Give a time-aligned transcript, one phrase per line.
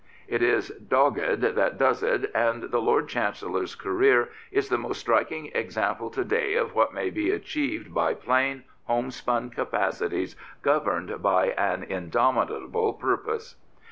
[0.01, 4.99] ^' It is dogged that does it, and the Lord Chancellor's career is the most
[4.99, 11.49] striking example to day of what may be achieved by plain, homespun capacities governed by
[11.51, 13.57] an indomitable purpose.